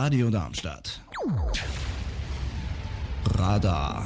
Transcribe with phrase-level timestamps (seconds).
[0.00, 1.00] Radio Darmstadt.
[3.36, 4.04] Radar.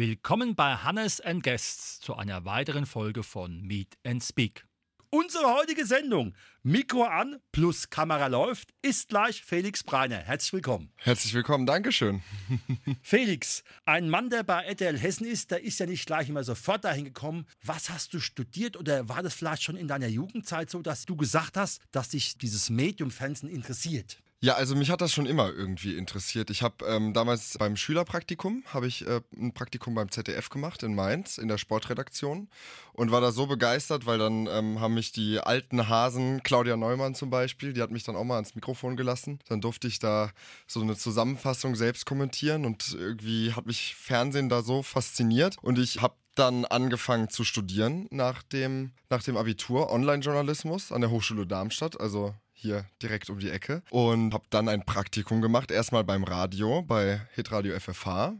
[0.00, 4.64] Willkommen bei Hannes and Guests zu einer weiteren Folge von Meet and Speak.
[5.10, 10.16] Unsere heutige Sendung, Mikro an plus Kamera läuft, ist gleich Felix Breiner.
[10.16, 10.90] Herzlich willkommen.
[10.96, 12.22] Herzlich willkommen, Dankeschön.
[13.02, 16.82] Felix, ein Mann, der bei RTL Hessen ist, der ist ja nicht gleich immer sofort
[16.86, 17.44] dahin gekommen.
[17.62, 21.14] Was hast du studiert oder war das vielleicht schon in deiner Jugendzeit so, dass du
[21.14, 24.16] gesagt hast, dass dich dieses Medium Fernsehen interessiert?
[24.42, 26.48] Ja, also mich hat das schon immer irgendwie interessiert.
[26.48, 30.94] Ich habe ähm, damals beim Schülerpraktikum, habe ich äh, ein Praktikum beim ZDF gemacht in
[30.94, 32.48] Mainz in der Sportredaktion
[32.94, 37.14] und war da so begeistert, weil dann ähm, haben mich die alten Hasen, Claudia Neumann
[37.14, 39.40] zum Beispiel, die hat mich dann auch mal ans Mikrofon gelassen.
[39.46, 40.30] Dann durfte ich da
[40.66, 46.00] so eine Zusammenfassung selbst kommentieren und irgendwie hat mich Fernsehen da so fasziniert und ich
[46.00, 52.00] habe dann angefangen zu studieren nach dem, nach dem Abitur, Online-Journalismus an der Hochschule Darmstadt,
[52.00, 53.82] also hier direkt um die Ecke.
[53.90, 58.34] Und habe dann ein Praktikum gemacht, erstmal beim Radio, bei Hitradio FFH.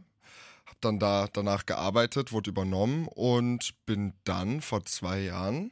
[0.65, 5.71] Habe dann da danach gearbeitet, wurde übernommen und bin dann vor zwei Jahren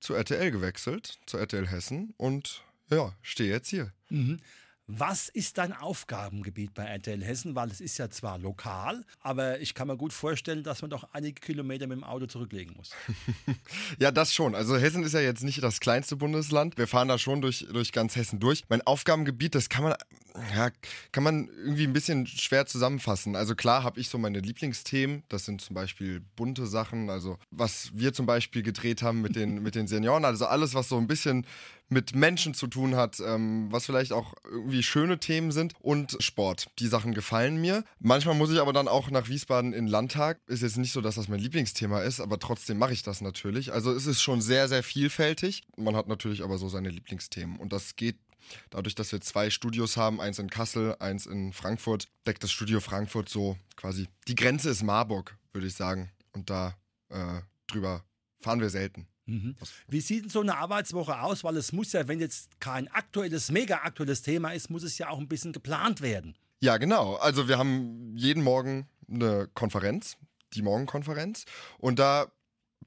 [0.00, 3.92] zu RTL gewechselt, zu RTL Hessen und ja, stehe jetzt hier.
[4.10, 4.40] Mhm.
[4.86, 7.54] Was ist dein Aufgabengebiet bei RTL Hessen?
[7.54, 11.08] Weil es ist ja zwar lokal, aber ich kann mir gut vorstellen, dass man doch
[11.14, 12.90] einige Kilometer mit dem Auto zurücklegen muss.
[13.98, 14.54] ja, das schon.
[14.54, 16.76] Also Hessen ist ja jetzt nicht das kleinste Bundesland.
[16.76, 18.62] Wir fahren da schon durch, durch ganz Hessen durch.
[18.68, 19.94] Mein Aufgabengebiet, das kann man,
[20.54, 20.68] ja,
[21.12, 23.36] kann man irgendwie ein bisschen schwer zusammenfassen.
[23.36, 25.22] Also klar habe ich so meine Lieblingsthemen.
[25.30, 27.08] Das sind zum Beispiel bunte Sachen.
[27.08, 30.26] Also was wir zum Beispiel gedreht haben mit den, mit den Senioren.
[30.26, 31.46] Also alles, was so ein bisschen
[31.88, 36.68] mit Menschen zu tun hat, ähm, was vielleicht auch irgendwie schöne Themen sind und Sport.
[36.78, 37.84] Die Sachen gefallen mir.
[37.98, 40.40] Manchmal muss ich aber dann auch nach Wiesbaden in den Landtag.
[40.46, 43.72] Ist jetzt nicht so, dass das mein Lieblingsthema ist, aber trotzdem mache ich das natürlich.
[43.72, 45.62] Also es ist schon sehr, sehr vielfältig.
[45.76, 48.16] Man hat natürlich aber so seine Lieblingsthemen und das geht
[48.70, 52.80] Dadurch, dass wir zwei Studios haben, eins in Kassel, eins in Frankfurt, deckt das Studio
[52.80, 54.08] Frankfurt so quasi.
[54.28, 56.10] Die Grenze ist Marburg, würde ich sagen.
[56.32, 56.76] Und da
[57.08, 58.04] äh, drüber
[58.40, 59.06] fahren wir selten.
[59.26, 59.56] Mhm.
[59.88, 61.44] Wie sieht denn so eine Arbeitswoche aus?
[61.44, 65.08] Weil es muss ja, wenn jetzt kein aktuelles, mega aktuelles Thema ist, muss es ja
[65.08, 66.36] auch ein bisschen geplant werden.
[66.60, 67.14] Ja, genau.
[67.16, 70.16] Also wir haben jeden Morgen eine Konferenz,
[70.54, 71.44] die Morgenkonferenz.
[71.78, 72.26] Und da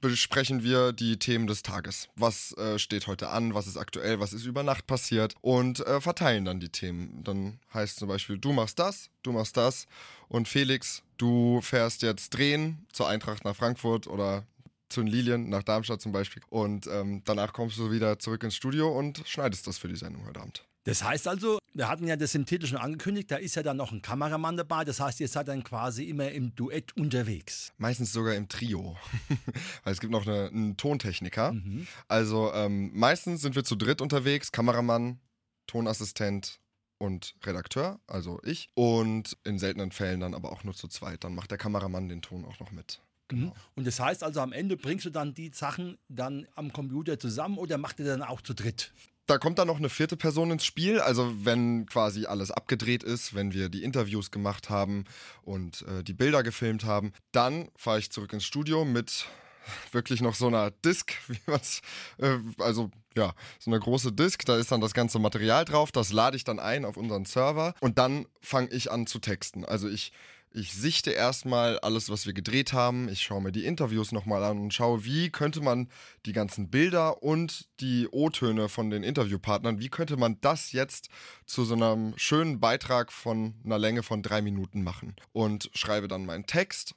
[0.00, 2.08] besprechen wir die Themen des Tages.
[2.16, 6.00] Was äh, steht heute an, was ist aktuell, was ist über Nacht passiert und äh,
[6.00, 7.22] verteilen dann die Themen.
[7.24, 9.86] Dann heißt zum Beispiel, du machst das, du machst das
[10.28, 14.44] und Felix, du fährst jetzt drehen zur Eintracht nach Frankfurt oder
[14.88, 16.42] zu den Lilien nach Darmstadt zum Beispiel.
[16.48, 20.26] Und ähm, danach kommst du wieder zurück ins Studio und schneidest das für die Sendung
[20.26, 20.64] heute Abend.
[20.84, 23.76] Das heißt also, wir hatten ja das im Titel schon angekündigt, da ist ja dann
[23.76, 24.84] noch ein Kameramann dabei.
[24.84, 27.72] Das heißt, ihr seid dann quasi immer im Duett unterwegs.
[27.76, 28.96] Meistens sogar im Trio.
[29.84, 31.52] Weil es gibt noch eine, einen Tontechniker.
[31.52, 31.86] Mhm.
[32.06, 35.20] Also ähm, meistens sind wir zu dritt unterwegs: Kameramann,
[35.66, 36.58] Tonassistent
[36.96, 38.70] und Redakteur, also ich.
[38.74, 41.22] Und in seltenen Fällen dann aber auch nur zu zweit.
[41.22, 43.02] Dann macht der Kameramann den Ton auch noch mit.
[43.28, 43.48] Genau.
[43.48, 43.52] Mhm.
[43.76, 47.58] Und das heißt also, am Ende bringst du dann die Sachen dann am Computer zusammen
[47.58, 48.92] oder macht ihr dann auch zu dritt?
[49.26, 51.00] Da kommt dann noch eine vierte Person ins Spiel.
[51.00, 55.04] Also wenn quasi alles abgedreht ist, wenn wir die Interviews gemacht haben
[55.42, 59.26] und äh, die Bilder gefilmt haben, dann fahre ich zurück ins Studio mit
[59.92, 61.82] wirklich noch so einer Disk, wie man's,
[62.16, 66.12] äh, also ja, so eine große Disk, da ist dann das ganze Material drauf, das
[66.12, 69.66] lade ich dann ein auf unseren Server und dann fange ich an zu texten.
[69.66, 70.12] Also ich
[70.50, 73.08] ich sichte erstmal alles, was wir gedreht haben.
[73.08, 75.88] Ich schaue mir die Interviews nochmal an und schaue, wie könnte man
[76.26, 81.08] die ganzen Bilder und die O-Töne von den Interviewpartnern, wie könnte man das jetzt
[81.46, 85.16] zu so einem schönen Beitrag von einer Länge von drei Minuten machen.
[85.32, 86.94] Und schreibe dann meinen Text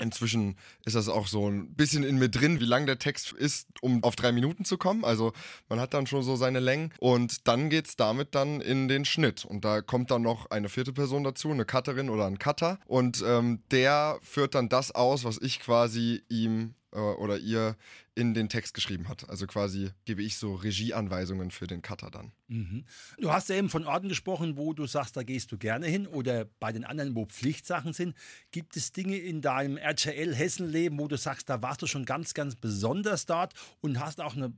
[0.00, 3.68] Inzwischen ist das auch so ein bisschen in mir drin, wie lang der Text ist,
[3.82, 5.04] um auf drei Minuten zu kommen.
[5.04, 5.32] Also
[5.68, 9.04] man hat dann schon so seine Längen und dann geht es damit dann in den
[9.04, 9.44] Schnitt.
[9.44, 12.78] Und da kommt dann noch eine vierte Person dazu, eine Cutterin oder ein Cutter.
[12.86, 17.76] Und ähm, der führt dann das aus, was ich quasi ihm äh, oder ihr
[18.14, 19.28] in den Text geschrieben hat.
[19.30, 22.32] Also quasi gebe ich so Regieanweisungen für den Cutter dann.
[22.48, 22.84] Mhm.
[23.18, 26.06] Du hast ja eben von Orten gesprochen, wo du sagst, da gehst du gerne hin
[26.06, 28.14] oder bei den anderen, wo Pflichtsachen sind.
[28.50, 32.34] Gibt es Dinge in deinem RTL Hessen-Leben, wo du sagst, da warst du schon ganz,
[32.34, 34.52] ganz besonders dort und hast auch eine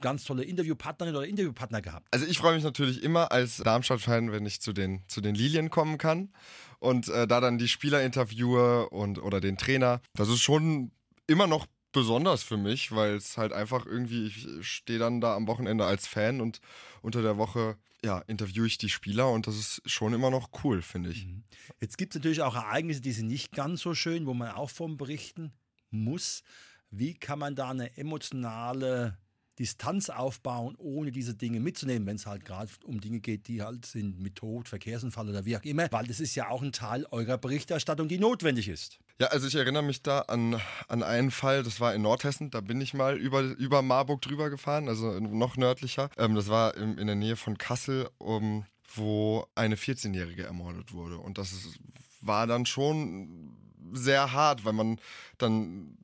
[0.00, 2.08] ganz tolle Interviewpartnerin oder Interviewpartner gehabt?
[2.10, 5.68] Also ich freue mich natürlich immer als Darmstadt-Fan, wenn ich zu den, zu den Lilien
[5.68, 6.32] kommen kann
[6.78, 10.00] und äh, da dann die Spieler interviewe und oder den Trainer.
[10.14, 10.90] Das ist schon
[11.26, 15.46] immer noch besonders für mich, weil es halt einfach irgendwie, ich stehe dann da am
[15.46, 16.60] Wochenende als Fan und
[17.00, 20.82] unter der Woche ja, interviewe ich die Spieler und das ist schon immer noch cool,
[20.82, 21.26] finde ich.
[21.26, 21.44] Mhm.
[21.80, 24.68] Jetzt gibt es natürlich auch Ereignisse, die sind nicht ganz so schön, wo man auch
[24.68, 25.52] vom berichten
[25.90, 26.42] muss.
[26.90, 29.16] Wie kann man da eine emotionale
[29.58, 33.86] Distanz aufbauen, ohne diese Dinge mitzunehmen, wenn es halt gerade um Dinge geht, die halt
[33.86, 37.06] sind mit Tod, Verkehrsunfall oder wie auch immer, weil das ist ja auch ein Teil
[37.10, 38.98] eurer Berichterstattung, die notwendig ist.
[39.20, 42.60] Ja, also ich erinnere mich da an, an einen Fall, das war in Nordhessen, da
[42.60, 46.10] bin ich mal über, über Marburg drüber gefahren, also noch nördlicher.
[46.18, 51.18] Ähm, das war in, in der Nähe von Kassel, um, wo eine 14-Jährige ermordet wurde.
[51.18, 51.78] Und das ist,
[52.20, 53.54] war dann schon
[53.92, 54.98] sehr hart, weil man
[55.38, 55.96] dann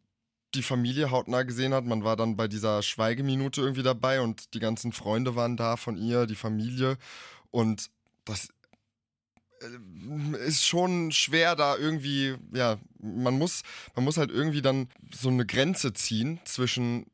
[0.54, 1.84] die Familie hautnah gesehen hat.
[1.84, 5.96] Man war dann bei dieser Schweigeminute irgendwie dabei und die ganzen Freunde waren da von
[5.96, 6.96] ihr, die Familie.
[7.50, 7.90] Und
[8.24, 8.48] das
[9.60, 13.62] äh, ist schon schwer da irgendwie, ja, man muss,
[13.94, 17.06] man muss halt irgendwie dann so eine Grenze ziehen zwischen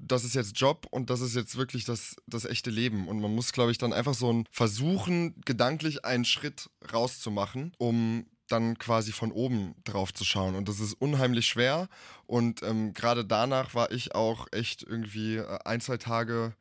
[0.00, 3.08] das ist jetzt Job und das ist jetzt wirklich das, das echte Leben.
[3.08, 8.26] Und man muss, glaube ich, dann einfach so ein versuchen, gedanklich einen Schritt rauszumachen, um
[8.52, 10.54] dann quasi von oben drauf zu schauen.
[10.54, 11.88] Und das ist unheimlich schwer.
[12.26, 16.54] Und ähm, gerade danach war ich auch echt irgendwie äh, ein, zwei Tage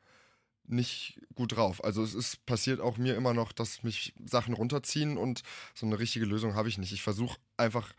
[0.69, 1.83] nicht gut drauf.
[1.83, 5.41] Also es ist passiert auch mir immer noch, dass mich Sachen runterziehen und
[5.73, 6.91] so eine richtige Lösung habe ich nicht.
[6.91, 7.93] Ich versuche einfach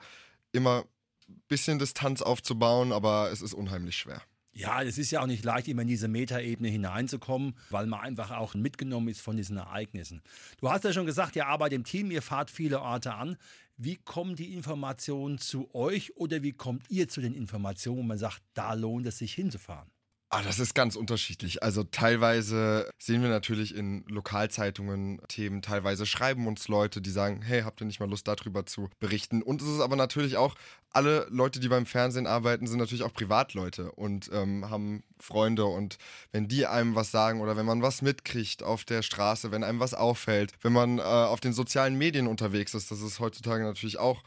[0.53, 0.85] immer
[1.29, 4.23] ein bisschen Distanz aufzubauen, aber es ist unheimlich schwer.
[4.53, 8.33] Ja, es ist ja auch nicht leicht, immer in diese Metaebene hineinzukommen, weil man einfach
[8.33, 10.23] auch mitgenommen ist von diesen Ereignissen.
[10.61, 13.37] Du hast ja schon gesagt, ihr arbeitet im Team, ihr fahrt viele Orte an.
[13.83, 18.19] Wie kommen die Informationen zu euch oder wie kommt ihr zu den Informationen, wo man
[18.19, 19.91] sagt, da lohnt es sich hinzufahren?
[20.29, 21.63] Ah, das ist ganz unterschiedlich.
[21.63, 27.63] Also teilweise sehen wir natürlich in Lokalzeitungen Themen, teilweise schreiben uns Leute, die sagen, hey,
[27.63, 29.43] habt ihr nicht mal Lust darüber zu berichten?
[29.43, 30.57] Und es ist aber natürlich auch,
[30.91, 35.65] alle Leute, die beim Fernsehen arbeiten, sind natürlich auch Privatleute und ähm, haben Freunde.
[35.65, 35.99] Und
[36.33, 39.81] wenn die einem was sagen oder wenn man was mitkriegt auf der Straße, wenn einem
[39.81, 43.99] was auffällt, wenn man äh, auf den sozialen Medien unterwegs ist, das ist heutzutage natürlich
[43.99, 44.23] auch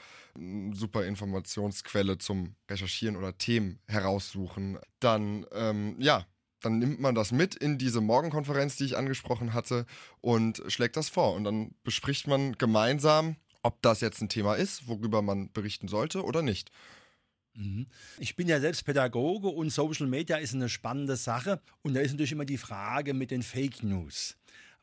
[0.74, 6.26] super Informationsquelle zum Recherchieren oder Themen heraussuchen, dann ähm, ja,
[6.64, 9.86] dann nimmt man das mit in diese Morgenkonferenz, die ich angesprochen hatte,
[10.22, 11.34] und schlägt das vor.
[11.36, 16.24] Und dann bespricht man gemeinsam, ob das jetzt ein Thema ist, worüber man berichten sollte
[16.24, 16.72] oder nicht.
[17.56, 17.88] Mhm.
[18.20, 21.62] Ich bin ja selbst Pädagoge und Social Media ist eine spannende Sache.
[21.82, 24.38] Und da ist natürlich immer die Frage mit den Fake News.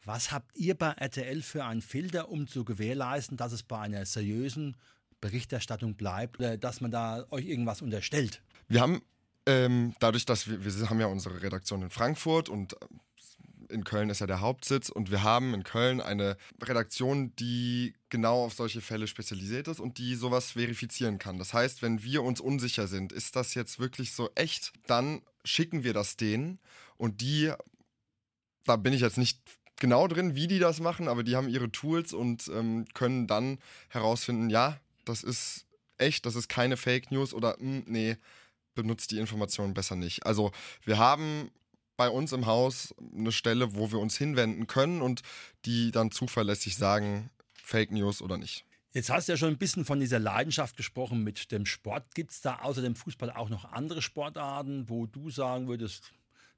[0.05, 4.07] Was habt ihr bei RTL für einen Filter, um zu gewährleisten, dass es bei einer
[4.07, 4.77] seriösen
[5.21, 8.43] Berichterstattung bleibt oder dass man da euch irgendwas unterstellt?
[8.69, 9.03] Wir haben
[9.47, 12.77] ähm, dadurch, dass wir, wir haben ja unsere Redaktion in Frankfurt und
[13.71, 18.45] in Köln ist ja der Hauptsitz und wir haben in Köln eine Redaktion, die genau
[18.45, 21.39] auf solche Fälle spezialisiert ist und die sowas verifizieren kann.
[21.39, 25.85] Das heißt, wenn wir uns unsicher sind, ist das jetzt wirklich so echt, dann schicken
[25.85, 26.59] wir das denen
[26.97, 27.53] und die,
[28.65, 29.41] da bin ich jetzt nicht
[29.77, 33.59] genau drin, wie die das machen, aber die haben ihre Tools und ähm, können dann
[33.89, 35.67] herausfinden, ja, das ist
[35.99, 38.17] echt, das ist keine Fake News oder mh, hm, nee,
[38.75, 40.25] benutzt die Informationen besser nicht.
[40.27, 40.53] Also
[40.85, 41.51] wir haben
[42.01, 45.21] bei uns im Haus eine Stelle, wo wir uns hinwenden können und
[45.67, 47.29] die dann zuverlässig sagen,
[47.63, 48.65] Fake News oder nicht.
[48.95, 52.15] Jetzt hast du ja schon ein bisschen von dieser Leidenschaft gesprochen mit dem Sport.
[52.15, 56.11] Gibt es da außer dem Fußball auch noch andere Sportarten, wo du sagen würdest,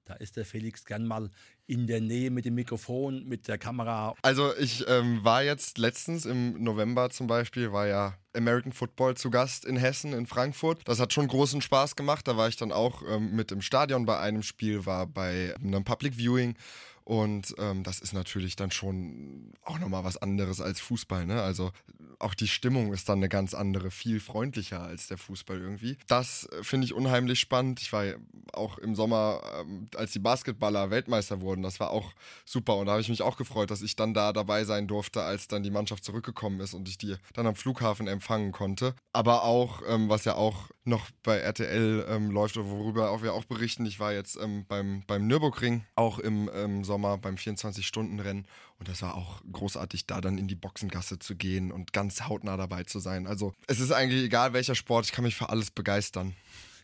[0.04, 1.30] da ist der Felix gern mal
[1.66, 4.14] in der Nähe mit dem Mikrofon, mit der Kamera.
[4.22, 9.30] Also ich ähm, war jetzt letztens im November zum Beispiel, war ja American Football zu
[9.30, 10.80] Gast in Hessen, in Frankfurt.
[10.86, 12.26] Das hat schon großen Spaß gemacht.
[12.26, 15.84] Da war ich dann auch ähm, mit im Stadion bei einem Spiel, war bei einem
[15.84, 16.56] Public Viewing
[17.04, 21.26] und ähm, das ist natürlich dann schon auch nochmal was anderes als Fußball.
[21.26, 21.42] Ne?
[21.42, 21.72] Also
[22.18, 25.96] auch die Stimmung ist dann eine ganz andere, viel freundlicher als der Fußball irgendwie.
[26.06, 27.80] Das äh, finde ich unheimlich spannend.
[27.80, 28.04] Ich war
[28.52, 32.12] auch im Sommer, ähm, als die Basketballer Weltmeister wurden, das war auch
[32.44, 32.76] super.
[32.76, 35.48] Und da habe ich mich auch gefreut, dass ich dann da dabei sein durfte, als
[35.48, 38.94] dann die Mannschaft zurückgekommen ist und ich die dann am Flughafen empfangen konnte.
[39.12, 43.44] Aber auch, ähm, was ja auch noch bei RTL ähm, läuft, worüber auch wir auch
[43.44, 48.46] berichten, ich war jetzt ähm, beim, beim Nürburgring, auch im ähm, Sommer beim 24-Stunden-Rennen
[48.78, 52.56] und das war auch großartig, da dann in die Boxengasse zu gehen und ganz hautnah
[52.56, 53.26] dabei zu sein.
[53.26, 56.34] Also es ist eigentlich egal, welcher Sport, ich kann mich für alles begeistern.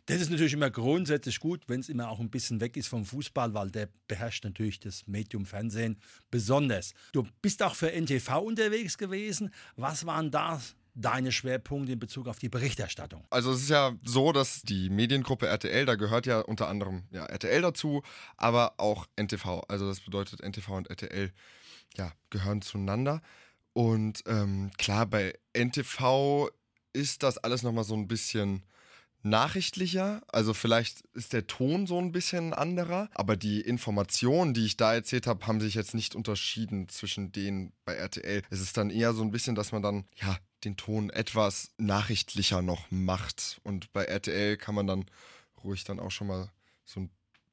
[0.08, 3.04] Das ist natürlich immer grundsätzlich gut, wenn es immer auch ein bisschen weg ist vom
[3.04, 6.00] Fußball, weil der beherrscht natürlich das Medium Fernsehen
[6.30, 6.94] besonders.
[7.12, 9.50] Du bist auch für NTV unterwegs gewesen.
[9.76, 10.62] Was waren da
[10.98, 13.24] deine Schwerpunkte in Bezug auf die Berichterstattung?
[13.30, 17.24] Also es ist ja so, dass die Mediengruppe RTL, da gehört ja unter anderem ja,
[17.24, 18.02] RTL dazu,
[18.36, 19.62] aber auch NTV.
[19.68, 21.32] Also das bedeutet NTV und RTL
[21.96, 23.22] ja, gehören zueinander.
[23.72, 26.50] Und ähm, klar, bei NTV
[26.92, 28.64] ist das alles nochmal so ein bisschen
[29.22, 30.22] nachrichtlicher.
[30.28, 34.94] Also vielleicht ist der Ton so ein bisschen anderer, aber die Informationen, die ich da
[34.94, 38.42] erzählt habe, haben sich jetzt nicht unterschieden zwischen denen bei RTL.
[38.50, 42.62] Es ist dann eher so ein bisschen, dass man dann ja den Ton etwas nachrichtlicher
[42.62, 45.06] noch macht und bei RTL kann man dann
[45.64, 46.50] ruhig dann auch schon mal
[46.84, 47.10] so ein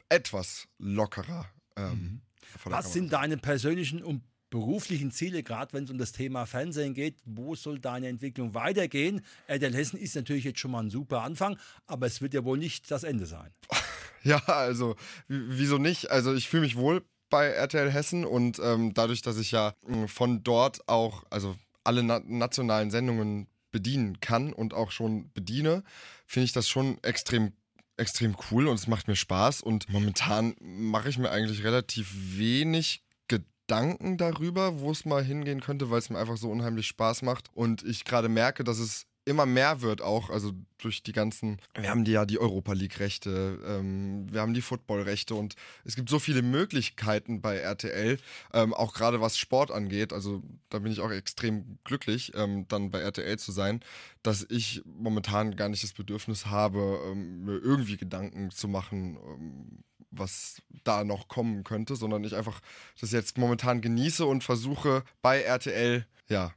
[0.10, 1.50] etwas lockerer.
[1.76, 2.22] Ähm, mhm.
[2.66, 7.18] Was sind deine persönlichen und beruflichen Ziele, gerade wenn es um das Thema Fernsehen geht,
[7.26, 9.22] wo soll deine Entwicklung weitergehen?
[9.48, 11.58] RTL Hessen ist natürlich jetzt schon mal ein super Anfang,
[11.88, 13.52] aber es wird ja wohl nicht das Ende sein.
[14.24, 14.96] Ja, also
[15.28, 16.10] wieso nicht?
[16.10, 19.76] Also ich fühle mich wohl bei RTL Hessen und ähm, dadurch, dass ich ja
[20.08, 25.84] von dort auch, also alle na nationalen Sendungen bedienen kann und auch schon bediene,
[26.26, 27.54] finde ich das schon extrem
[27.98, 33.04] extrem cool und es macht mir Spaß und momentan mache ich mir eigentlich relativ wenig
[33.28, 37.50] Gedanken darüber, wo es mal hingehen könnte, weil es mir einfach so unheimlich Spaß macht.
[37.54, 41.90] Und ich gerade merke, dass es immer mehr wird auch, also durch die ganzen, wir
[41.90, 46.20] haben die ja die Europa League-Rechte, ähm, wir haben die Football-Rechte und es gibt so
[46.20, 48.20] viele Möglichkeiten bei RTL,
[48.54, 52.92] ähm, auch gerade was Sport angeht, also da bin ich auch extrem glücklich, ähm, dann
[52.92, 53.82] bei RTL zu sein,
[54.22, 59.84] dass ich momentan gar nicht das Bedürfnis habe, ähm, mir irgendwie Gedanken zu machen, ähm,
[60.12, 62.62] was da noch kommen könnte, sondern ich einfach
[63.02, 66.54] das jetzt momentan genieße und versuche bei RTL, ja,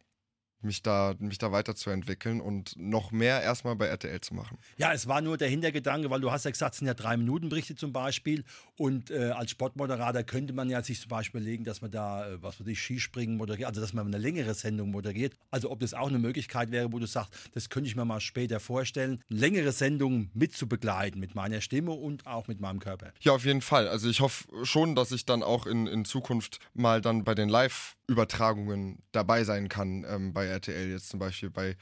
[0.61, 4.59] mich da, mich da weiterzuentwickeln und noch mehr erstmal bei RTL zu machen.
[4.77, 7.17] Ja, es war nur der Hintergedanke, weil du hast ja gesagt, es sind ja drei
[7.17, 8.45] Minuten Berichte zum Beispiel
[8.77, 12.43] und äh, als Sportmoderator könnte man ja sich zum Beispiel überlegen, dass man da, äh,
[12.43, 15.35] was weiß ich, Skispringen moderiert, also dass man eine längere Sendung moderiert.
[15.51, 18.21] Also ob das auch eine Möglichkeit wäre, wo du sagst, das könnte ich mir mal
[18.21, 23.13] später vorstellen, längere Sendungen mitzubegleiten mit meiner Stimme und auch mit meinem Körper.
[23.21, 23.89] Ja, auf jeden Fall.
[23.89, 27.49] Also ich hoffe schon, dass ich dann auch in, in Zukunft mal dann bei den
[27.49, 31.77] Live- Übertragungen dabei sein kann ähm, bei RTL jetzt zum Beispiel bei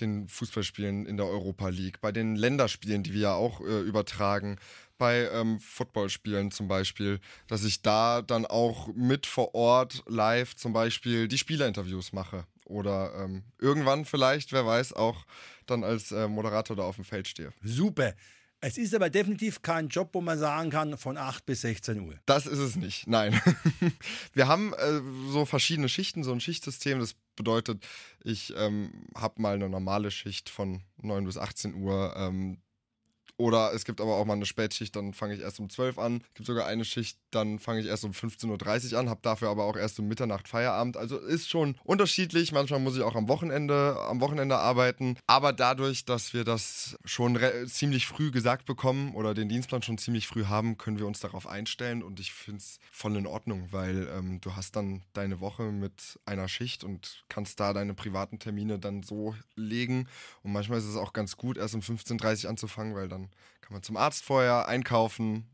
[0.00, 4.56] den Fußballspielen in der Europa League, bei den Länderspielen, die wir ja auch äh, übertragen,
[4.98, 10.72] bei ähm, Footballspielen zum Beispiel, dass ich da dann auch mit vor Ort live zum
[10.72, 15.24] Beispiel die Spielerinterviews mache oder ähm, irgendwann vielleicht, wer weiß, auch
[15.66, 17.52] dann als äh, Moderator da auf dem Feld stehe.
[17.62, 18.14] Super.
[18.62, 22.14] Es ist aber definitiv kein Job, wo man sagen kann, von 8 bis 16 Uhr.
[22.26, 23.40] Das ist es nicht, nein.
[24.34, 25.00] Wir haben äh,
[25.32, 27.00] so verschiedene Schichten, so ein Schichtsystem.
[27.00, 27.86] Das bedeutet,
[28.22, 32.12] ich ähm, habe mal eine normale Schicht von 9 bis 18 Uhr.
[32.16, 32.58] Ähm,
[33.40, 36.22] oder es gibt aber auch mal eine Spätschicht, dann fange ich erst um 12 an.
[36.28, 39.48] Es gibt sogar eine Schicht, dann fange ich erst um 15.30 Uhr an, habe dafür
[39.48, 40.98] aber auch erst um Mitternacht Feierabend.
[40.98, 42.52] Also ist schon unterschiedlich.
[42.52, 45.16] Manchmal muss ich auch am Wochenende, am Wochenende arbeiten.
[45.26, 50.26] Aber dadurch, dass wir das schon ziemlich früh gesagt bekommen oder den Dienstplan schon ziemlich
[50.26, 52.02] früh haben, können wir uns darauf einstellen.
[52.02, 56.18] Und ich finde es voll in Ordnung, weil ähm, du hast dann deine Woche mit
[56.26, 60.08] einer Schicht und kannst da deine privaten Termine dann so legen.
[60.42, 63.72] Und manchmal ist es auch ganz gut, erst um 15.30 Uhr anzufangen, weil dann kann
[63.72, 65.50] man zum Arzt vorher einkaufen,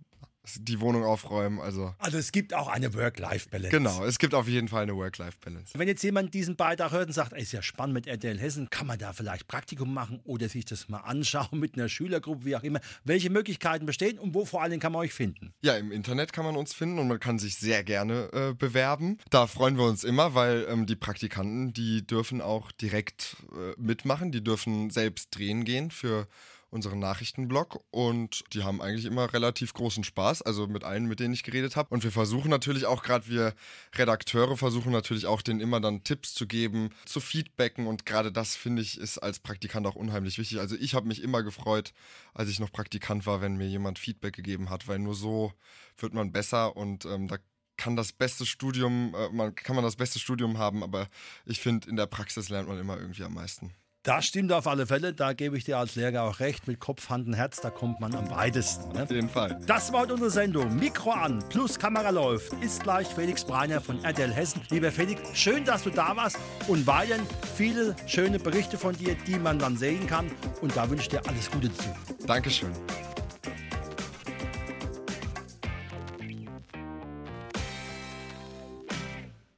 [0.55, 1.61] die Wohnung aufräumen.
[1.61, 3.71] Also, also es gibt auch eine Work-Life-Balance.
[3.71, 5.73] Genau, es gibt auf jeden Fall eine Work-Life-Balance.
[5.79, 8.71] Wenn jetzt jemand diesen Beitrag hört und sagt, ey, ist ja spannend mit RTL Hessen,
[8.71, 12.57] kann man da vielleicht Praktikum machen oder sich das mal anschauen mit einer Schülergruppe, wie
[12.57, 12.81] auch immer.
[13.05, 15.53] Welche Möglichkeiten bestehen und wo vor allen Dingen kann man euch finden?
[15.63, 19.19] Ja, im Internet kann man uns finden und man kann sich sehr gerne äh, bewerben.
[19.31, 24.33] Da freuen wir uns immer, weil ähm, die Praktikanten, die dürfen auch direkt äh, mitmachen,
[24.33, 26.29] die dürfen selbst drehen gehen für
[26.77, 31.35] unseren Nachrichtenblog und die haben eigentlich immer relativ großen Spaß, also mit allen, mit denen
[31.35, 31.93] ich geredet habe.
[31.93, 33.55] Und wir versuchen natürlich auch, gerade wir
[33.95, 38.55] Redakteure versuchen natürlich auch, denen immer dann Tipps zu geben, zu feedbacken und gerade das
[38.55, 40.61] finde ich ist als Praktikant auch unheimlich wichtig.
[40.61, 41.93] Also ich habe mich immer gefreut,
[42.35, 45.53] als ich noch Praktikant war, wenn mir jemand Feedback gegeben hat, weil nur so
[45.97, 47.39] wird man besser und ähm, da
[47.77, 51.09] kann das beste Studium, äh, man kann man das beste Studium haben, aber
[51.45, 53.75] ich finde, in der Praxis lernt man immer irgendwie am meisten.
[54.07, 56.69] Das stimmt auf alle Fälle, da gebe ich dir als Lehrer auch recht.
[56.69, 58.93] Mit Kopf, Hand und Herz, da kommt man am weitesten.
[58.93, 59.03] Ne?
[59.03, 59.59] Auf jeden Fall.
[59.67, 60.77] Das war heute unsere Sendung.
[60.77, 62.53] Mikro an, plus Kamera läuft.
[62.63, 64.63] Ist gleich Felix Breiner von RTL Hessen.
[64.71, 69.41] Lieber Felix, schön, dass du da warst und weiterhin viele schöne Berichte von dir, die
[69.41, 70.31] man dann sehen kann.
[70.61, 71.89] Und da wünsche ich dir alles Gute dazu.
[72.29, 72.71] Dankeschön.